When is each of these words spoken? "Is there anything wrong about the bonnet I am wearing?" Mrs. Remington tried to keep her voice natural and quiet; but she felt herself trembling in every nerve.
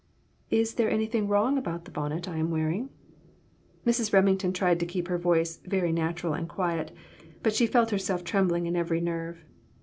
"Is 0.49 0.73
there 0.73 0.89
anything 0.89 1.27
wrong 1.27 1.59
about 1.59 1.85
the 1.85 1.91
bonnet 1.91 2.27
I 2.27 2.37
am 2.37 2.49
wearing?" 2.49 2.89
Mrs. 3.85 4.11
Remington 4.11 4.51
tried 4.51 4.79
to 4.79 4.85
keep 4.87 5.07
her 5.09 5.19
voice 5.19 5.59
natural 5.63 6.33
and 6.33 6.49
quiet; 6.49 6.91
but 7.43 7.53
she 7.53 7.67
felt 7.67 7.91
herself 7.91 8.23
trembling 8.23 8.65
in 8.65 8.75
every 8.75 8.99
nerve. 8.99 9.43